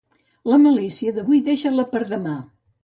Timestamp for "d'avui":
1.19-1.43